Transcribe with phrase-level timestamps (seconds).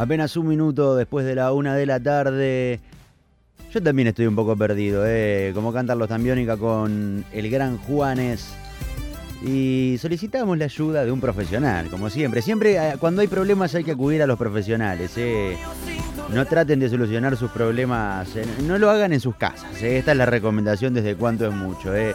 [0.00, 2.80] Apenas un minuto después de la una de la tarde.
[3.70, 5.52] Yo también estoy un poco perdido, ¿eh?
[5.54, 8.50] como cantan los Tambiónica con el gran Juanes.
[9.44, 12.40] Y solicitamos la ayuda de un profesional, como siempre.
[12.40, 15.12] Siempre eh, cuando hay problemas hay que acudir a los profesionales.
[15.18, 15.58] ¿eh?
[16.32, 18.26] No traten de solucionar sus problemas,
[18.62, 19.82] no lo hagan en sus casas.
[19.82, 19.98] ¿eh?
[19.98, 21.94] Esta es la recomendación desde cuánto es mucho.
[21.94, 22.14] ¿eh?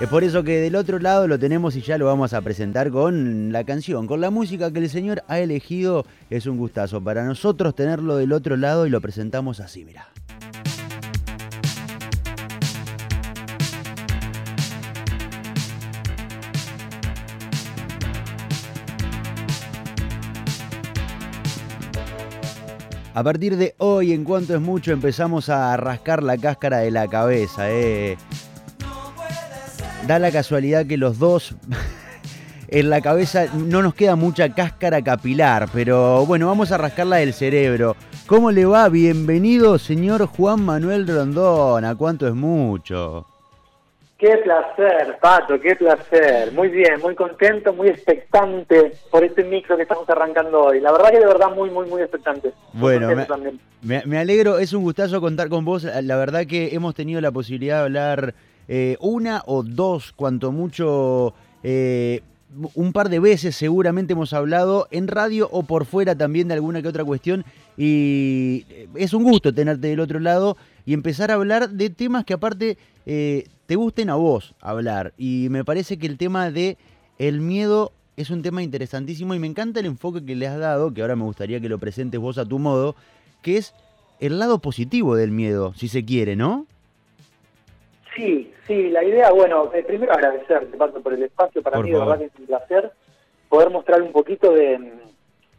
[0.00, 2.90] Es por eso que del otro lado lo tenemos y ya lo vamos a presentar
[2.90, 6.06] con la canción, con la música que el señor ha elegido.
[6.30, 10.08] Es un gustazo para nosotros tenerlo del otro lado y lo presentamos así, mira.
[23.12, 27.06] A partir de hoy, en cuanto es mucho, empezamos a rascar la cáscara de la
[27.06, 27.70] cabeza.
[27.70, 28.16] Eh.
[30.06, 31.54] Da la casualidad que los dos
[32.68, 37.34] en la cabeza no nos queda mucha cáscara capilar, pero bueno, vamos a rascarla del
[37.34, 37.96] cerebro.
[38.26, 38.88] ¿Cómo le va?
[38.88, 41.84] Bienvenido, señor Juan Manuel Rondón.
[41.84, 43.26] ¿A cuánto es mucho?
[44.18, 46.52] Qué placer, Pato, qué placer.
[46.52, 50.80] Muy bien, muy contento, muy expectante por este micro que estamos arrancando hoy.
[50.80, 52.52] La verdad que de verdad muy, muy, muy expectante.
[52.74, 53.08] Bueno,
[53.82, 55.84] me, me, alegro, es un gustazo contar con vos.
[55.84, 58.34] La verdad que hemos tenido la posibilidad de hablar
[58.68, 62.22] eh, una o dos, cuanto mucho, eh,
[62.74, 66.82] un par de veces seguramente hemos hablado en radio o por fuera también de alguna
[66.82, 67.44] que otra cuestión.
[67.76, 72.34] Y es un gusto tenerte del otro lado y empezar a hablar de temas que
[72.34, 75.12] aparte eh, te gusten a vos hablar.
[75.16, 76.76] Y me parece que el tema de
[77.18, 80.92] el miedo es un tema interesantísimo y me encanta el enfoque que le has dado,
[80.92, 82.96] que ahora me gustaría que lo presentes vos a tu modo,
[83.42, 83.72] que es
[84.20, 86.66] el lado positivo del miedo, si se quiere, ¿no?
[88.20, 91.98] Sí, sí, la idea, bueno, eh, primero agradecerte, Pato, por el espacio, para mí de
[91.98, 92.90] verdad que es un placer
[93.48, 94.92] poder mostrar un poquito de,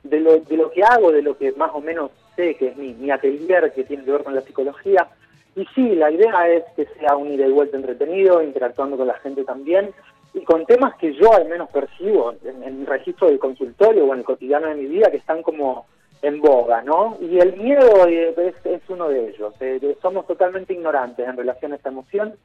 [0.04, 2.78] de, lo, de lo que hago, de lo que más o menos sé, que es
[2.78, 5.08] mi, mi atelier, que tiene que ver con la psicología,
[5.56, 9.16] y sí, la idea es que sea un ida y vuelta entretenido, interactuando con la
[9.16, 9.90] gente también,
[10.36, 14.20] y con temas que yo al menos percibo en, el registro del consultorio o en
[14.20, 15.88] el cotidiano de mi vida que están como
[16.22, 17.18] en boga, ¿no?
[17.20, 19.54] Y el miedo es, es uno de ellos.
[19.60, 22.36] Eh, somos totalmente ignorantes en relación a esta emoción,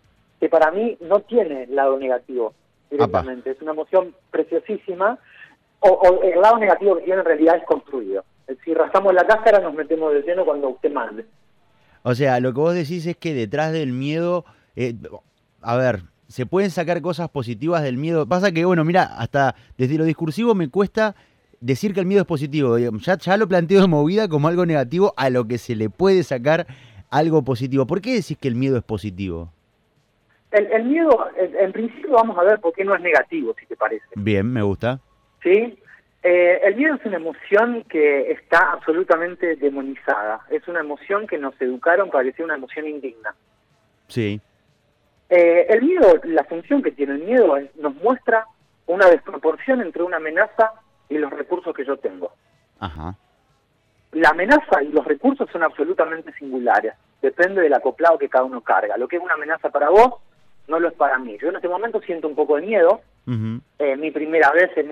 [0.41, 2.55] que para mí no tiene lado negativo
[2.91, 3.51] directamente.
[3.51, 5.19] Es una emoción preciosísima,
[5.81, 8.25] o, el lado negativo que tiene en realidad es construido.
[8.65, 11.27] Si rascamos la cáscara nos metemos de lleno cuando usted mande.
[12.03, 14.45] O sea, lo que vos decís es que detrás del miedo,
[14.77, 14.95] eh,
[15.61, 18.27] a ver, se pueden sacar cosas positivas del miedo.
[18.27, 21.15] Pasa que, bueno, mira, hasta desde lo discursivo me cuesta
[21.61, 22.79] decir que el miedo es positivo.
[22.79, 26.23] Ya, ya lo planteo de movida como algo negativo a lo que se le puede
[26.23, 26.67] sacar
[27.11, 27.87] algo positivo.
[27.87, 29.53] ¿Por qué decís que el miedo es positivo?
[30.53, 34.07] El, miedo, en, principio vamos a ver por qué no es negativo, si te parece.
[34.15, 35.01] Bien, me gusta.
[35.43, 35.79] Sí,
[36.23, 40.41] eh, el miedo es una emoción que está absolutamente demonizada.
[40.51, 43.35] Es una emoción que nos educaron para que sea una emoción indigna.
[44.09, 44.41] Sí.
[45.29, 48.47] Eh, el miedo, la función que tiene el miedo es, nos muestra
[48.87, 50.73] una desproporción entre una amenaza
[51.09, 52.33] y los recursos que yo tengo.
[52.81, 53.15] Ajá.
[54.13, 56.95] La amenaza y los recursos son absolutamente singulares.
[57.21, 58.97] Depende del acoplado que cada uno carga.
[58.97, 60.15] Lo que es una amenaza para vos
[60.69, 61.37] no lo es para mí.
[61.41, 63.01] Yo en este momento siento un poco de miedo,
[63.79, 64.91] eh, mi primera vez en,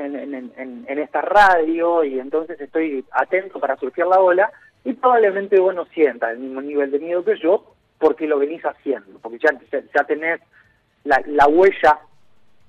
[0.56, 4.50] en, esta radio y entonces estoy atento para surfear la ola
[4.84, 8.62] y probablemente vos no sientas el mismo nivel de miedo que yo porque lo venís
[8.64, 9.50] haciendo, porque ya,
[9.94, 10.41] ya tenés
[11.04, 12.00] la, la huella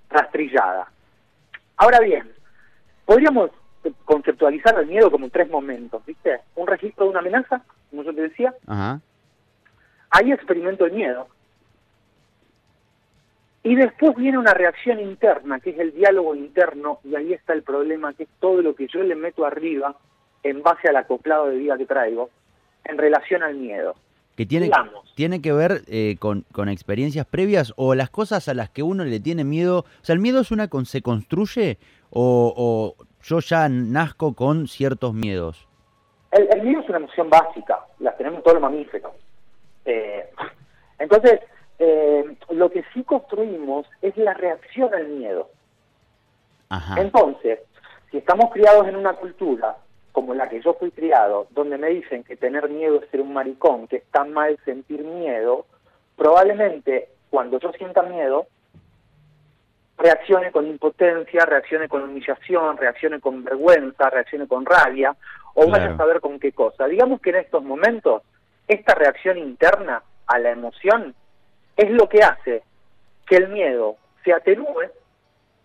[0.10, 0.88] rastrillada.
[1.78, 2.32] Ahora bien,
[3.06, 3.52] podríamos
[4.04, 6.42] conceptualizar el miedo como tres momentos, ¿viste?
[6.56, 8.54] Un registro de una amenaza, como yo te decía.
[10.10, 11.28] Ahí experimento el miedo.
[13.64, 17.64] Y después viene una reacción interna, que es el diálogo interno, y ahí está el
[17.64, 19.96] problema, que es todo lo que yo le meto arriba
[20.44, 22.30] en base al acoplado de vida que traigo
[22.84, 23.96] en relación al miedo.
[24.36, 24.70] Que tiene,
[25.16, 29.06] tiene que ver eh, con, con, experiencias previas o las cosas a las que uno
[29.06, 29.80] le tiene miedo.
[29.80, 31.78] O sea, ¿el miedo es una se construye
[32.10, 35.68] o, yo ya nazco con ciertos miedos?
[36.32, 39.14] El, miedo es una emoción básica, las tenemos todos los mamíferos.
[39.86, 40.30] Eh,
[41.00, 41.40] entonces,
[41.80, 45.50] eh, lo que sí construimos es la reacción al miedo.
[46.98, 47.60] Entonces,
[48.12, 49.78] si estamos criados en una cultura
[50.16, 53.34] como la que yo fui criado, donde me dicen que tener miedo es ser un
[53.34, 55.66] maricón, que está mal sentir miedo,
[56.16, 58.48] probablemente cuando yo sienta miedo,
[59.98, 65.14] reaccione con impotencia, reaccione con humillación, reaccione con vergüenza, reaccione con rabia,
[65.54, 66.88] o vaya a saber con qué cosa.
[66.88, 68.22] Digamos que en estos momentos,
[68.70, 71.14] esta reacción interna a la emoción
[71.76, 72.64] es lo que hace
[73.28, 74.90] que el miedo se atenúe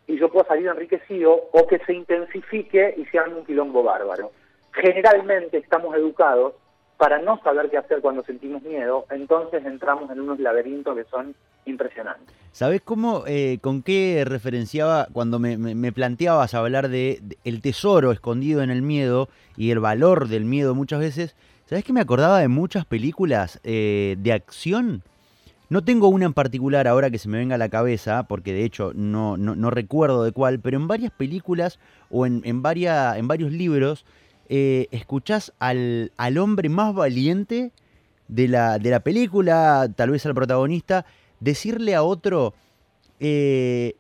[0.08, 4.32] y yo pueda salir enriquecido o que se intensifique y se haga un quilombo bárbaro.
[4.72, 6.54] Generalmente estamos educados
[7.00, 11.34] para no saber qué hacer cuando sentimos miedo, entonces entramos en unos laberintos que son
[11.64, 12.36] impresionantes.
[12.52, 18.70] ¿Sabes cómo, eh, con qué referenciaba cuando me, planteabas hablar de, el tesoro escondido en
[18.70, 21.36] el miedo y el valor del miedo muchas veces?
[21.64, 25.02] ¿Sabes que me acordaba de muchas películas eh, de acción?
[25.70, 28.64] No tengo una en particular ahora que se me venga a la cabeza, porque de
[28.64, 29.36] hecho no,
[29.70, 31.78] recuerdo de cuál, pero en varias películas
[32.10, 34.04] o en, en, en varios libros
[34.52, 37.70] eh, escuchás al, al, hombre más valiente
[38.26, 41.06] de la, de la película, tal vez al protagonista,
[41.38, 42.52] decirle a otro
[43.20, 43.94] eh,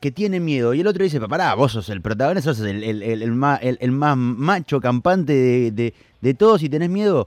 [0.00, 0.74] que tiene miedo.
[0.74, 3.90] Y el otro dice, pará, vos sos el protagonista, sos el, el, el, más, el,
[3.90, 7.26] más macho campante de, de, de todos y tenés miedo.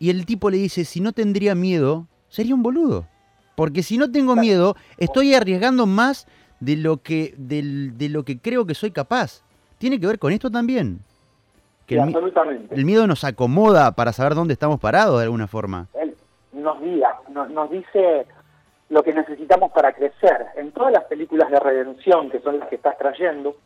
[0.00, 3.06] Y el tipo le dice, si no tendría miedo, sería un boludo.
[3.54, 6.26] Porque si no tengo miedo, estoy arriesgando más
[6.58, 9.42] de lo que, de lo que creo que soy capaz.
[9.78, 10.98] Tiene que ver con esto también.
[11.86, 12.74] Que absolutamente.
[12.74, 15.86] el miedo nos acomoda para saber dónde estamos parados de alguna forma.
[15.94, 16.14] Él
[16.52, 18.26] nos guía, nos dice
[18.88, 20.46] lo que necesitamos para crecer.
[20.56, 23.56] En todas las películas de redención, que son las que estás trayendo,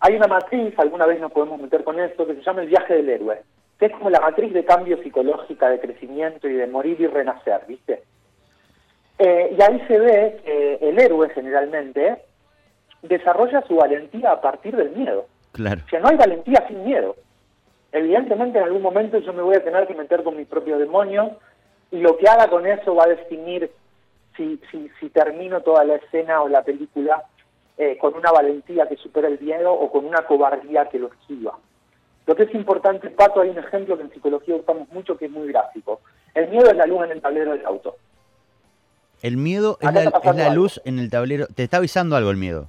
[0.00, 2.94] hay una matriz, alguna vez nos podemos meter con esto, que se llama el viaje
[2.94, 3.42] del héroe,
[3.78, 7.60] que es como la matriz de cambio psicológica, de crecimiento y de morir y renacer,
[7.68, 8.02] ¿viste?
[9.18, 12.22] Eh, y ahí se ve que el héroe generalmente
[13.02, 15.26] desarrolla su valentía a partir del miedo.
[15.52, 15.82] Claro.
[15.84, 17.16] O sea, no hay valentía sin miedo.
[17.92, 21.32] Evidentemente en algún momento yo me voy a tener que meter con mis propios demonios
[21.90, 23.70] y lo que haga con eso va a definir
[24.36, 27.24] si, si, si termino toda la escena o la película
[27.82, 31.58] eh, con una valentía que supera el miedo o con una cobardía que lo esquiva.
[32.26, 35.30] Lo que es importante, Pato, hay un ejemplo que en psicología usamos mucho que es
[35.30, 36.00] muy gráfico.
[36.34, 37.96] El miedo es la luz en el tablero del auto.
[39.22, 41.46] El miedo es la, luz en el tablero.
[41.46, 42.68] Te está avisando algo el miedo.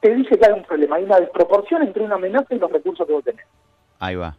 [0.00, 3.06] Te dice que hay un problema, hay una desproporción entre una amenaza y los recursos
[3.06, 3.44] que vos tenés.
[4.02, 4.34] Ahí va.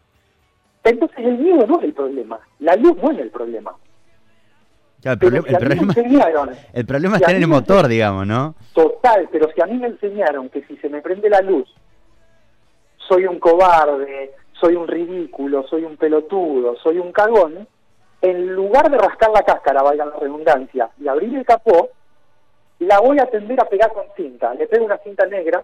[0.83, 3.73] Entonces el miedo no es el problema, la luz no es el problema.
[5.03, 8.55] el, problema, el, problema, está en el motor, digamos, ¿no?
[8.73, 11.73] Total, pero si a mí me enseñaron que si se me prende la luz,
[12.97, 17.65] soy un cobarde, soy un ridículo, soy un pelotudo, soy un cagón,
[18.21, 21.89] en lugar de rascar la cáscara, valga la redundancia, y abrir el capó,
[22.79, 24.53] la voy a tender a pegar con cinta.
[24.55, 25.63] Le pego una cinta negra,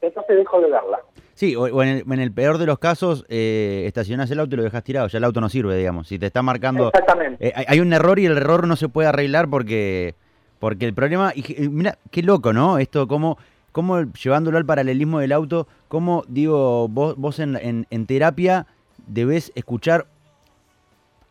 [0.00, 1.00] entonces dejo de verla.
[1.38, 4.82] Sí, o, en, el, peor de los casos, eh, estacionas el auto y lo dejas
[4.82, 6.08] tirado, ya el auto no sirve, digamos.
[6.08, 6.88] Si te está marcando...
[6.88, 7.46] Exactamente.
[7.46, 10.16] Eh, hay un error y el error no se puede arreglar porque,
[10.58, 11.32] porque el problema...
[11.36, 12.78] Y, mira, qué loco, ¿no?
[12.78, 13.38] Esto, como
[13.70, 18.66] cómo llevándolo al paralelismo del auto, cómo, digo, vos, vos en, en, en terapia
[19.06, 20.08] debes escuchar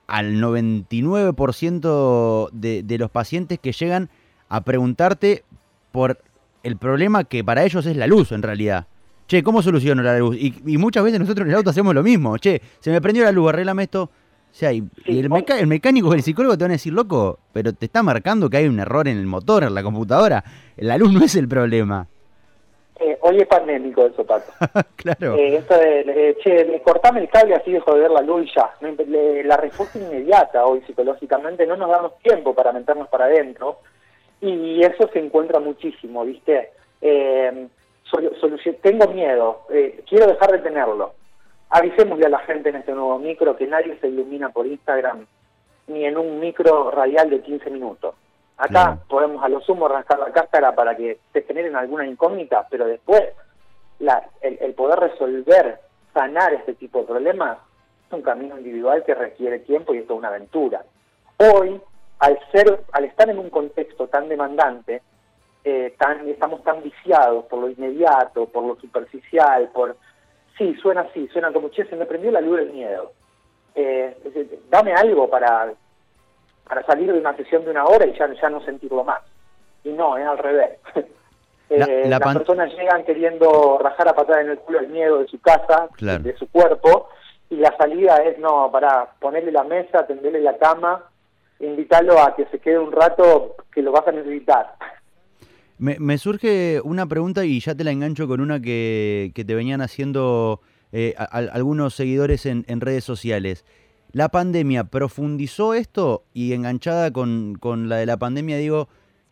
[0.07, 4.09] al 99% de, de los pacientes que llegan
[4.47, 5.43] a preguntarte
[5.91, 6.17] por
[6.63, 8.87] el problema que para ellos es la luz en realidad.
[9.27, 10.37] Che, ¿cómo soluciono la luz?
[10.39, 12.37] Y, muchas veces nosotros en el auto hacemos lo mismo.
[12.37, 14.03] Che, se me prendió la luz, arreglame esto.
[14.03, 14.09] O
[14.51, 18.01] sea, y, el, el, mecánico, el psicólogo te van a decir, loco, pero te está
[18.03, 20.43] marcando que hay un error en el motor, en la computadora.
[20.77, 22.07] La luz no es el problema.
[22.99, 24.51] Eh, hoy es pandémico eso, Pato.
[24.95, 25.35] claro.
[25.35, 28.71] Eh, esto de, che, cortame el cable así dejo de ver la luz y ya.
[29.43, 33.79] la respuesta inmediata hoy psicológicamente, no nos damos tiempo para meternos para adentro.
[34.39, 36.71] Y eso se encuentra muchísimo, ¿viste?
[37.01, 37.67] Eh,
[38.81, 41.13] tengo miedo, eh, quiero dejar de tenerlo.
[41.69, 45.25] Avisémosle a la gente en este nuevo micro que nadie se ilumina por Instagram
[45.87, 48.15] ni en un micro radial de 15 minutos.
[48.57, 52.85] Acá podemos a lo sumo rascar la cáscara para que se generen alguna incógnita, pero
[52.85, 53.23] después
[53.99, 55.79] la, el, poder resolver,
[56.13, 57.59] sanar este tipo de problemas
[58.07, 60.83] es un camino individual que requiere tiempo y esto es una aventura.
[61.37, 61.79] Hoy,
[62.19, 65.03] al ser, al estar en un contexto tan demandante,
[65.69, 69.97] eh, tan, estamos tan viciados por lo inmediato, por lo superficial, por
[70.57, 73.11] sí, suena así, suena como che, se me prendió la luz del miedo.
[73.75, 74.15] Eh,
[74.69, 75.73] dame algo para
[76.65, 79.21] para salir de una sesión de una hora y ya, ya no sentirlo más.
[79.83, 80.79] Y no, es al revés.
[81.69, 85.41] eh, las personas llegan queriendo rajar a patada en el culo el miedo de su
[85.41, 87.09] casa, de su cuerpo,
[87.49, 91.03] y la salida es, no, para ponerle la mesa, tenderle la cama,
[91.59, 94.75] invitarlo a que se quede un rato que lo vas a necesitar.
[95.79, 99.53] Me, me surge una pregunta y ya te la engancho con una que, que te
[99.53, 103.63] venían haciendo eh, algunos seguidores en, en redes sociales.
[104.11, 106.23] ¿La pandemia profundizó esto?
[106.33, 108.87] Y enganchada con, con, la de la pandemia, digo,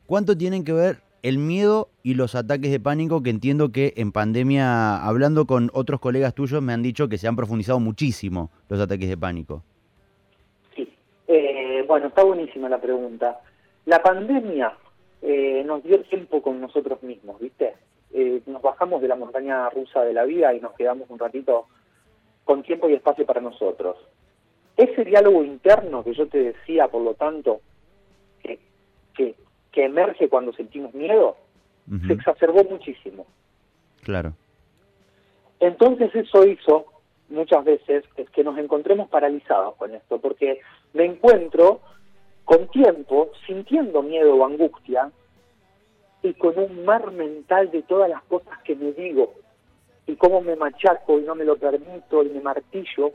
[0.05, 3.23] ¿cuánto tienen que ver el miedo y los ataques de pánico?
[3.23, 7.27] Que entiendo que en pandemia, hablando con otros colegas tuyos, me han dicho que se
[7.27, 9.63] han profundizado muchísimo los ataques de pánico.
[10.75, 10.93] Sí,
[11.27, 13.39] eh, bueno, está buenísima la pregunta.
[13.85, 14.73] La pandemia
[15.27, 17.73] eh, nos dio tiempo con nosotros mismos, ¿viste?
[18.13, 21.65] Eh, nos bajamos de la montaña rusa de la vida y nos quedamos un ratito
[22.43, 23.97] con tiempo y espacio para nosotros.
[24.77, 27.61] Ese diálogo interno que yo te decía, por lo tanto,
[28.43, 28.59] que,
[29.15, 29.35] que,
[29.83, 31.37] emerge cuando sentimos miedo,
[32.05, 33.25] se exacerbó muchísimo.
[34.03, 34.33] Claro.
[35.59, 36.85] Entonces eso hizo
[37.29, 40.61] muchas veces es que nos encontremos paralizados con esto, porque
[40.93, 41.81] me encuentro
[42.45, 45.11] con tiempo sintiendo miedo o angustia
[46.21, 49.33] y con un mar mental de todas las cosas que me digo
[50.07, 53.11] y cómo me machaco y no me lo permito y me martillo,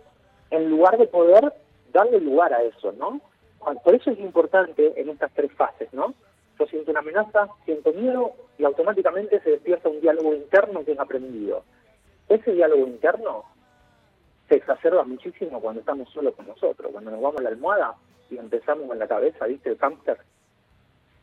[0.51, 1.53] en lugar de poder
[1.93, 3.21] darle lugar a eso, ¿no?
[3.85, 6.15] Por eso es importante en estas tres fases, ¿no?
[6.59, 10.99] Yo siento una amenaza, siento miedo y automáticamente se despierta un diálogo interno que es
[10.99, 11.63] aprendido.
[12.29, 13.45] Ese diálogo interno
[14.49, 17.95] se exacerba muchísimo cuando estamos solos con nosotros, cuando nos vamos a la almohada
[18.31, 19.71] y empezamos en la cabeza, ¿viste?
[19.71, 20.19] El cáncer.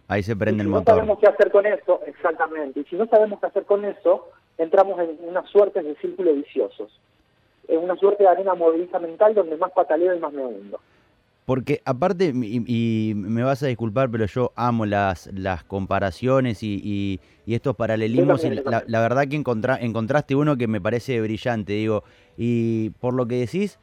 [0.07, 0.85] Ahí se prende el motor.
[0.85, 2.79] Si no sabemos qué hacer con eso, exactamente.
[2.79, 6.99] Y si no sabemos qué hacer con eso, entramos en una suerte de círculo viciosos.
[7.67, 10.79] En una suerte de arena movediza mental donde más pataleo y más me hundo.
[11.47, 17.75] Porque aparte, y, me vas a disculpar, pero yo amo las, las comparaciones y, estos
[17.75, 18.43] paralelismos.
[18.43, 22.03] Y la, verdad que encontraste uno que me parece brillante, digo.
[22.37, 23.79] Y por lo que decís,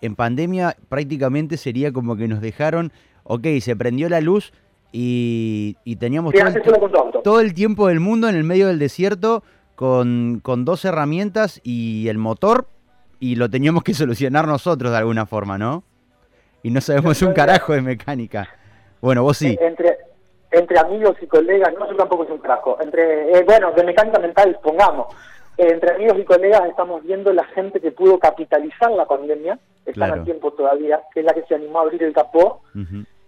[0.00, 2.92] en pandemia prácticamente sería como que nos dejaron,
[3.24, 4.52] ok, se prendió la luz
[4.92, 6.34] y, teníamos
[7.22, 9.42] todo, el, tiempo del mundo en el medio del desierto
[9.76, 12.66] con, con dos herramientas y el motor
[13.20, 15.84] y lo teníamos que solucionar nosotros de alguna forma, ¿no?
[16.62, 18.48] y no sabemos un carajo de mecánica.
[19.00, 19.56] Bueno, vos sí.
[19.60, 19.98] Entre,
[20.50, 22.76] entre amigos y colegas, no, yo tampoco soy un carajo.
[22.80, 25.06] Entre, eh, bueno, de mecánica mental, pongamos.
[25.68, 30.24] Entre amigos y colegas estamos viendo la gente que pudo capitalizar la pandemia, están a
[30.24, 32.62] tiempo todavía, que es la que se animó a abrir el capó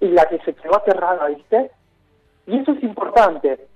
[0.01, 1.71] y la que se quedó aterrada, ¿viste?
[2.47, 3.67] Y eso es importante.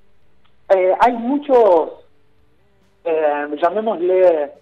[0.70, 1.90] Eh, hay muchos,
[3.04, 4.52] eh, llamémosle,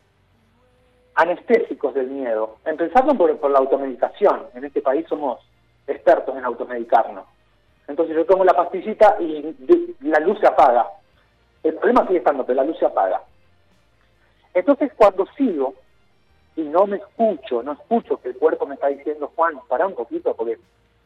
[1.14, 4.46] anestésicos del miedo, empezando por, por la automedicación.
[4.54, 5.40] En este país somos
[5.86, 7.26] expertos en automedicarnos.
[7.86, 9.54] Entonces yo tomo la pastillita y
[10.00, 10.88] la luz se apaga.
[11.62, 13.22] El problema sigue estando, pero la luz se apaga.
[14.54, 15.74] Entonces cuando sigo
[16.56, 19.94] y no me escucho, no escucho que el cuerpo me está diciendo, Juan, para un
[19.94, 20.58] poquito porque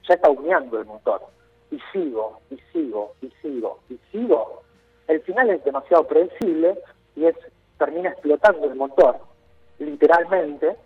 [0.06, 1.22] ya está humeando el motor.
[1.70, 4.62] Y sigo, y sigo, y sigo, y sigo.
[5.06, 6.78] El final es demasiado predecible
[7.16, 7.36] y es
[7.78, 9.18] termina explotando el motor
[9.78, 10.76] literalmente,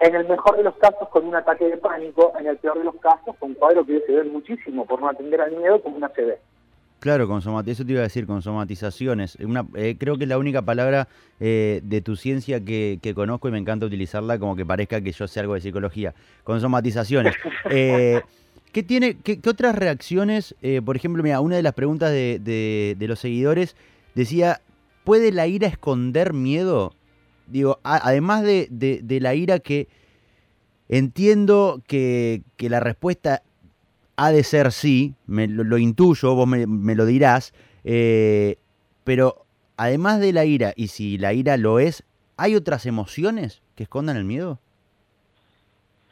[0.00, 2.84] en el mejor de los casos con un ataque de pánico, en el peor de
[2.84, 5.96] los casos con un cuadro que se ve muchísimo por no atender al miedo como
[5.96, 6.38] una CD.
[7.02, 7.26] Claro,
[7.66, 9.34] eso te iba a decir, con somatizaciones.
[9.40, 11.08] Una, eh, creo que es la única palabra
[11.40, 15.26] eh, de tu ciencia que, conozco y me encanta utilizarla como que parezca que yo
[15.26, 16.14] sé algo de psicología.
[16.44, 17.34] Con somatizaciones.
[17.70, 18.20] Eh,
[18.70, 20.54] ¿Qué tiene, qué, otras reacciones?
[20.84, 23.76] por ejemplo, mira, una de las preguntas de, de los seguidores
[24.14, 24.60] decía,
[25.04, 26.94] ¿puede la ira esconder miedo?
[27.46, 29.88] digo, además de, de, la ira que
[30.88, 33.42] entiendo que, que, la respuesta
[34.16, 37.54] ha de ser sí, me, lo, intuyo, vos me, lo dirás,
[37.84, 38.56] eh,
[39.04, 39.44] pero
[39.76, 42.04] además de la ira, y si la ira lo es,
[42.36, 44.58] ¿hay otras emociones que escondan el miedo?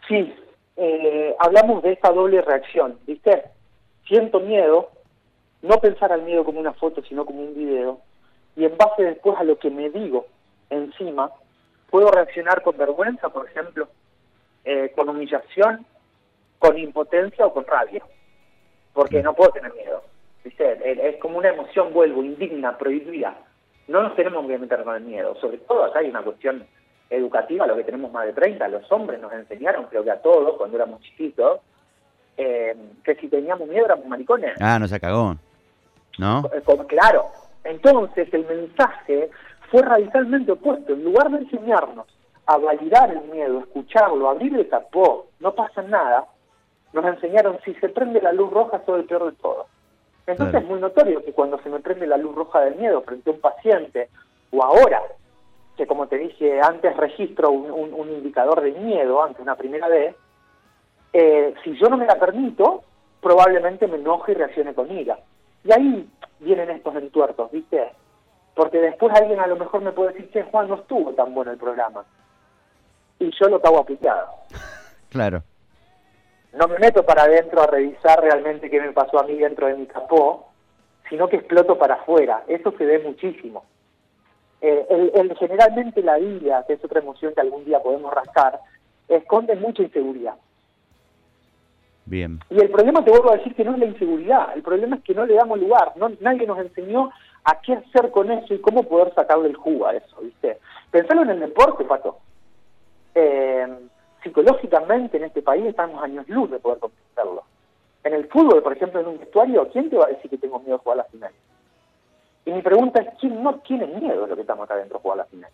[0.09, 0.35] Sí,
[0.77, 3.45] eh, hablamos de esta doble reacción, ¿viste?
[4.07, 4.91] Siento miedo,
[5.63, 8.01] no pensar al miedo como una foto, sino como un video,
[8.57, 10.27] y en base después a lo que me digo,
[10.71, 11.31] encima,
[11.91, 13.89] puedo reaccionar con vergüenza, por ejemplo,
[14.65, 15.87] eh, con humillación,
[16.61, 18.05] con impotencia o con rabia,
[18.93, 20.05] porque no puedo tener miedo.
[20.45, 23.35] Es como una emoción, vuelvo, indigna, prohibida.
[23.89, 26.65] No nos tenemos que meter con el miedo, sobre todo acá hay una cuestión
[27.09, 30.57] educativa, lo que tenemos más de 30, los hombres nos enseñaron, creo que a todos,
[30.57, 31.61] cuando éramos chiquitos,
[32.37, 34.57] eh, que si teníamos miedo éramos maricones.
[34.61, 35.37] Ah, no se cagó.
[36.19, 36.43] ¿No?
[36.53, 37.27] Eh, claro.
[37.65, 39.31] Entonces el mensaje
[39.71, 40.93] fue radicalmente opuesto.
[40.93, 42.07] En lugar de enseñarnos
[42.47, 46.27] a validar el miedo, escucharlo, abrir el capó, no pasa nada,
[46.93, 49.67] nos enseñaron si se prende la luz roja soy el peor de todo.
[50.27, 53.31] Entonces es muy notorio que cuando se me prende la luz roja del miedo frente
[53.31, 54.09] a un paciente,
[54.53, 55.03] o ahora,
[55.77, 60.15] que como te dije antes registro un, indicador de miedo ante una primera vez,
[61.13, 62.85] eh, si yo no me la permito,
[63.21, 65.19] probablemente me enoje y reaccione con ira.
[65.65, 67.93] Y ahí vienen estos entuertos, ¿viste?
[68.55, 71.51] Porque después alguien a lo mejor me puede decir, che, Juan, no estuvo tan bueno
[71.51, 72.05] el programa.
[73.19, 74.29] Y yo lo cago aplicado.
[75.11, 75.43] Claro.
[76.53, 79.75] No me meto para adentro a revisar realmente qué me pasó a mí dentro de
[79.75, 80.49] mi capó,
[81.09, 82.45] sino que exploto para afuera.
[82.49, 83.65] Eso se ve muchísimo.
[84.61, 88.61] Eh, el, generalmente la ira, que es otra emoción que algún día podemos rascar,
[89.09, 90.35] esconde mucha inseguridad.
[92.05, 92.41] Bien.
[92.51, 95.03] Y el problema, te vuelvo a decir, que no es la inseguridad, el problema es
[95.03, 97.11] que no le damos lugar, no, nadie nos enseñó
[97.45, 100.59] a qué hacer con eso y cómo poder sacarle el jugo a eso, ¿viste?
[100.91, 102.19] Pensalo en el deporte, Pato.
[103.15, 103.67] Eh,
[104.23, 107.45] psicológicamente en este país estamos años luz de poder comprenderlo.
[108.03, 110.59] En el fútbol, por ejemplo, en un vestuario, ¿quién te va a decir que tengo
[110.61, 111.33] miedo de jugar a la final?
[112.47, 115.03] Y mi pregunta es, ¿quién no tiene miedo de lo que estamos acá adentro de
[115.03, 115.51] jugar a la final?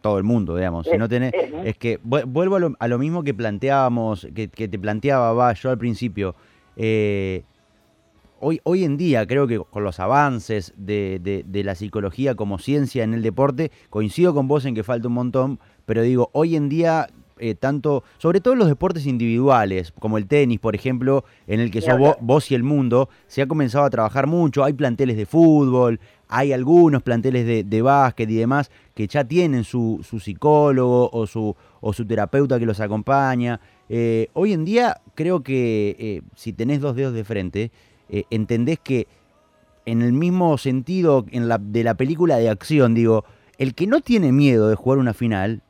[0.00, 0.86] Todo el mundo, digamos.
[0.86, 1.32] si no tenés,
[1.64, 6.34] es, que vuelvo a lo, mismo que planteábamos, que, te planteaba va yo al principio.
[6.76, 7.42] Eh,
[8.38, 13.02] hoy, hoy en día creo que con los avances de, de, la psicología como ciencia
[13.02, 16.68] en el deporte, coincido con vos en que falta un montón, pero digo, hoy en
[16.68, 17.08] día
[17.38, 21.70] eh, tanto, sobre todo en los deportes individuales, como el tenis, por ejemplo, en el
[21.70, 24.64] que sos vos, y el mundo, se ha comenzado a trabajar mucho.
[24.64, 30.00] Hay planteles de fútbol, hay algunos planteles de, básquet y demás que ya tienen su,
[30.02, 33.60] su psicólogo o su, o su terapeuta que los acompaña.
[33.90, 37.70] Eh, hoy en día creo que eh, si tenés dos dedos de frente,
[38.30, 39.08] entendés que
[39.84, 43.24] en el mismo sentido en de la película de acción, digo,
[43.58, 45.62] el que no tiene miedo de jugar una final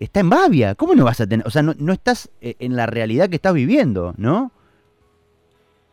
[0.00, 0.74] está en Bavia.
[0.74, 1.46] ¿Cómo no vas a tener?
[1.46, 4.50] O sea, no, no estás eh, en la realidad que estás viviendo, ¿no?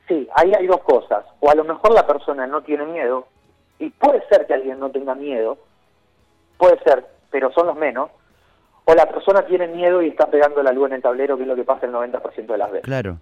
[0.07, 1.25] Sí, ahí hay dos cosas.
[1.41, 3.27] O a lo mejor la persona no tiene miedo,
[3.79, 5.57] y puede ser que alguien no tenga miedo,
[6.57, 8.09] puede ser, pero son los menos,
[8.85, 11.47] o la persona tiene miedo y está pegando la luz en el tablero, que es
[11.47, 12.85] lo que pasa el 90% de las veces.
[12.85, 13.17] Claro.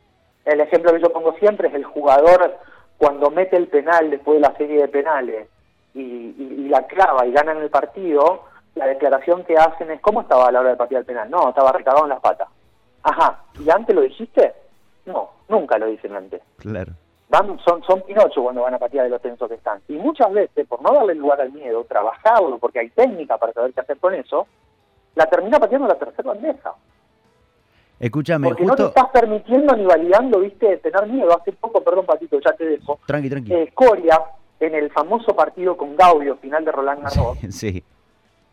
[0.46, 2.56] El ejemplo que yo pongo siempre es el jugador
[2.98, 5.48] cuando mete el penal después de la serie de penales
[5.96, 8.44] y, y la clava y gana en el partido,
[8.76, 11.30] la declaración que hacen es, ¿cómo estaba a la hora de patear el penal?
[11.30, 12.50] No, estaba recagado en las patas.
[13.04, 14.54] Ajá, ¿y antes lo dijiste?
[15.06, 16.42] No, nunca lo dicen antes.
[16.58, 16.92] Claro.
[17.30, 19.80] Van, son, son Pinocho cuando van a patear de los tensos que están.
[19.88, 23.74] Y muchas veces, por no darle lugar al miedo, trabajarlo, porque hay técnica para saber
[23.74, 24.46] qué hacer con eso,
[25.16, 26.74] la termina pateando la tercera bandeja.
[27.98, 31.36] Escúchame, Porque no te estás permitiendo ni validando, viste, tener miedo.
[31.36, 33.00] Hace poco, perdón, Patito, ya te dejo.
[33.06, 33.54] Tranqui, tranqui.
[33.54, 34.22] Eh, Coria,
[34.60, 37.84] en el famoso partido con Gaudio, final de Roland Garros, sí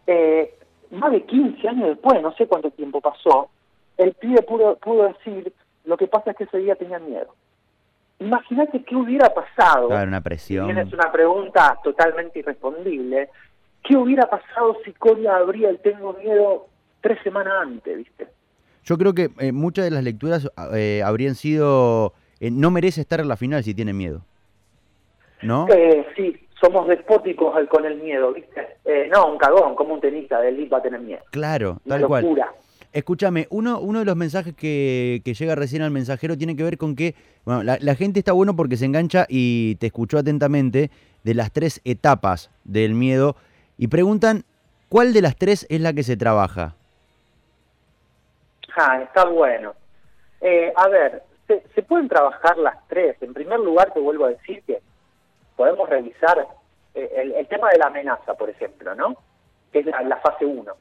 [0.07, 0.55] eh,
[0.91, 3.51] más de 15 años después, no sé cuánto tiempo pasó,
[3.99, 5.53] el pibe pudo, pudo decir,
[5.85, 7.35] lo que pasa es que ese día tenía miedo.
[8.19, 9.89] Imagínate qué hubiera pasado.
[9.89, 10.67] Claro, una presión.
[10.67, 13.31] Tienes una pregunta totalmente irrespondible.
[13.83, 16.69] ¿Qué hubiera pasado si Coria abría el Tengo Miedo
[17.01, 18.29] tres semanas antes, viste?
[18.85, 23.21] Yo creo que eh, muchas de las lecturas eh, habrían sido, eh, no merece estar
[23.21, 24.23] en la final si tiene miedo.
[25.43, 25.67] ¿No?
[26.15, 28.77] sí, somos despóticos con el miedo, ¿viste?
[28.85, 31.23] Eh, no, un cagón, como un tenista de elite va a tener miedo.
[31.31, 32.45] Claro, tal cual.
[32.93, 36.77] Escúchame, uno, uno de los mensajes que, que, llega recién al mensajero tiene que ver
[36.77, 40.91] con que bueno, la, gente está bueno porque se engancha y te escuchó atentamente
[41.25, 43.35] de las tres etapas del miedo
[43.79, 44.45] y preguntan
[44.91, 46.75] cuál de las tres es la que se trabaja.
[48.77, 49.73] Ah, está bueno.
[50.43, 53.17] Eh, a ver, se, se pueden trabajar las tres.
[53.23, 54.81] En primer lugar, te vuelvo a decir que
[55.63, 56.45] podemos revisar
[56.93, 59.15] eh, el, tema de la amenaza, por ejemplo, ¿no?
[59.73, 60.73] Que es la, fase 1.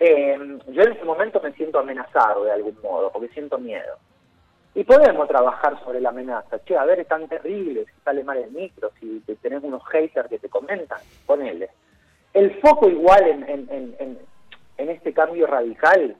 [0.00, 3.98] Eh, yo en ese momento me siento amenazado de algún modo, porque siento miedo.
[4.74, 6.64] Y podemos trabajar sobre la amenaza.
[6.64, 10.30] Che, a ver, es tan terrible, si sale mal el micro, si tenés unos haters
[10.30, 11.68] que te comentan, ponele.
[12.32, 14.18] El foco igual en, en, en,
[14.78, 16.16] en este cambio radical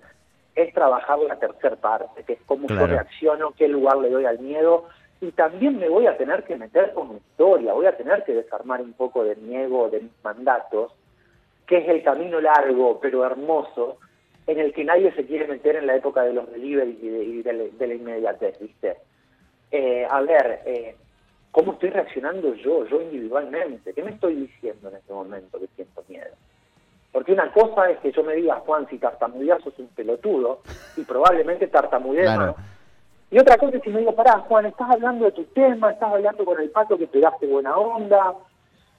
[0.55, 4.41] es trabajar la tercera parte, que es cómo yo reacciono, qué lugar le doy al
[4.41, 8.25] miedo y también me voy a tener que meter con mi historia, voy a tener
[8.25, 10.93] que desarmar un poco de mi ego, de mis mandatos,
[11.67, 13.99] que es el camino largo pero hermoso
[14.47, 17.87] en el que nadie se quiere meter en la época de los deliveries y de,
[17.87, 18.97] la inmediatez, ¿viste?
[19.71, 20.97] Eh, a ver, eh,
[21.51, 23.93] ¿cómo estoy reaccionando yo, yo individualmente?
[23.93, 26.35] ¿Qué me estoy diciendo en este momento que siento miedo?
[27.13, 30.61] Porque una cosa es que yo me diga, Juan, si tartamudeas sos un pelotudo,
[30.97, 32.55] y probablemente tartamudeas
[33.31, 36.13] y otra cosa es si me digo, pará, Juan, estás hablando de tu tema, estás
[36.13, 38.35] hablando con el pato que pegaste buena onda,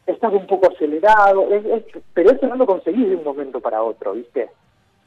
[0.06, 1.48] estás un poco acelerado,
[2.14, 4.50] pero eso no lo conseguí de un momento para otro, ¿viste?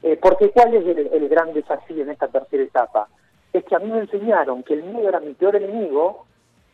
[0.01, 3.07] Eh, porque ¿cuál es el, gran desafío en esta tercera etapa?
[3.53, 6.25] Es que a mí me enseñaron que el miedo era mi peor enemigo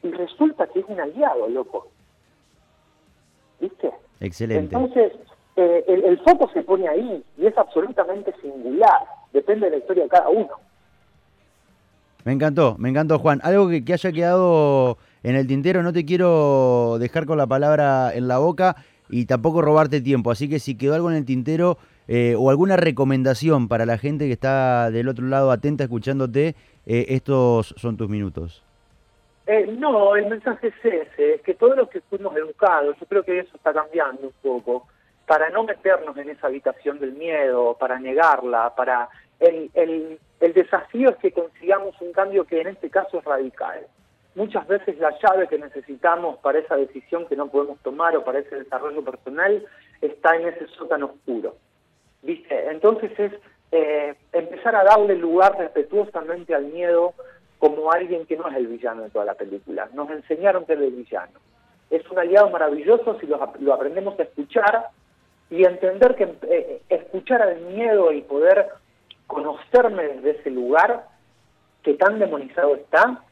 [0.02, 1.88] y resulta que es un aliado, loco.
[3.60, 3.92] ¿Viste?
[4.22, 4.76] Excelente.
[4.76, 5.14] Entonces,
[5.56, 10.04] eh, el, el foco se pone ahí y es absolutamente singular, depende de la historia
[10.04, 10.56] de cada uno.
[12.26, 13.40] Me encantó, me encantó Juan.
[13.44, 18.28] Algo que, haya quedado en el tintero, no te quiero dejar con la palabra en
[18.28, 18.76] la boca
[19.10, 20.32] y tampoco robarte tiempo.
[20.32, 21.78] Así que si quedó algo en el tintero
[22.08, 26.56] eh, o alguna recomendación para la gente que está del otro lado atenta escuchándote,
[26.86, 28.64] eh, estos son tus minutos.
[29.48, 33.24] Eh, no, el mensaje es ese, es que todos los que fuimos educados, yo creo
[33.24, 34.88] que eso está cambiando un poco,
[35.26, 41.10] para no meternos en esa habitación del miedo, para negarla, para el, el el desafío
[41.10, 43.86] es que consigamos un cambio que en este caso es radical.
[44.36, 48.40] Muchas veces la llave que necesitamos para esa decisión que no podemos tomar o para
[48.40, 49.66] ese desarrollo personal
[50.02, 51.56] está en ese sótano oscuro.
[52.22, 52.70] ¿viste?
[52.70, 53.34] Entonces es
[53.72, 57.14] eh, empezar a darle lugar respetuosamente al miedo
[57.58, 59.90] como alguien que no es el villano de toda la película.
[59.94, 61.40] Nos enseñaron que es el villano.
[61.90, 64.88] Es un aliado maravilloso si lo, aprendemos a escuchar
[65.50, 68.70] y entender que eh, escuchar al miedo y poder
[69.72, 71.08] conocerme desde ese lugar
[71.84, 73.24] que tan demonizado está,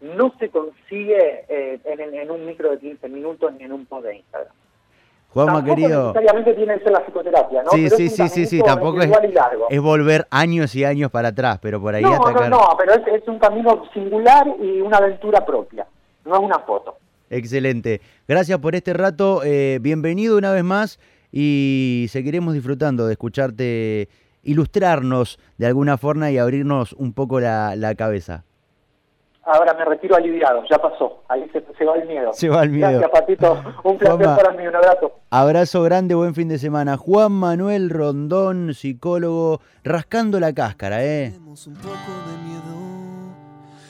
[0.00, 4.16] no se consigue eh, en, un micro de 15 minutos ni en un post de
[4.16, 4.52] Instagram.
[5.28, 6.08] Juanma, querido.
[6.08, 7.70] necesariamente tiene que ser la psicoterapia, ¿no?
[7.70, 9.10] Sí, sí, sí, sí, sí, tampoco es,
[9.68, 13.28] es, volver años y años para atrás, pero por ahí no, No, no, pero es,
[13.28, 15.86] un camino singular y una aventura propia,
[16.24, 16.96] no es una foto.
[17.28, 18.00] Excelente.
[18.26, 20.98] Gracias por este rato, eh, bienvenido una vez más
[21.30, 24.08] y seguiremos disfrutando de escucharte
[24.42, 28.44] ilustrarnos de alguna forma y abrirnos un poco la, la cabeza
[29.44, 32.32] ahora me retiro aliviado, ya pasó, ahí se, va el miedo.
[32.32, 33.00] Se va el miedo.
[33.00, 35.12] Gracias, Patito, un placer para mí, un abrazo.
[35.30, 36.96] Abrazo grande, buen fin de semana.
[36.96, 41.30] Juan Manuel Rondón, psicólogo, rascando la cáscara, ¿eh?
[41.32, 43.34] Tenemos un poco de miedo,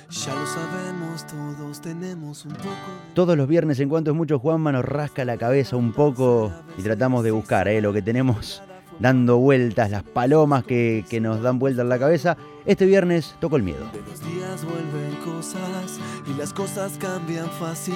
[0.09, 2.71] ya lo sabemos, todos tenemos un poco
[3.15, 6.83] Todos los viernes, en cuanto es mucho, Juanma nos rasca la cabeza un poco y
[6.83, 7.81] tratamos de buscar ¿eh?
[7.81, 8.63] lo que tenemos
[9.01, 12.37] dando vueltas, las palomas que, que nos dan vueltas en la cabeza.
[12.67, 13.85] Este viernes tocó el miedo.
[13.93, 17.95] De los días vuelven cosas y las cosas cambian fácil.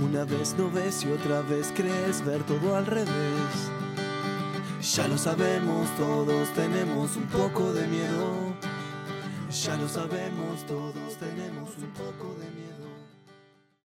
[0.00, 3.70] Una vez no ves y otra vez crees ver todo al revés.
[4.82, 8.52] Ya lo sabemos, todos tenemos un poco de miedo.
[9.48, 12.51] Ya lo sabemos, todos tenemos un poco de miedo.